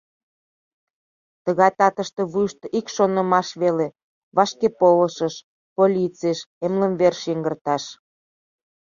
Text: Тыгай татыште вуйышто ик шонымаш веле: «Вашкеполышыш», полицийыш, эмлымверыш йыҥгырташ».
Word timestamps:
Тыгай 1.43 1.71
татыште 1.79 2.21
вуйышто 2.31 2.65
ик 2.77 2.87
шонымаш 2.95 3.47
веле: 3.61 3.87
«Вашкеполышыш», 4.35 5.35
полицийыш, 5.75 6.39
эмлымверыш 6.65 7.21
йыҥгырташ». 7.29 7.83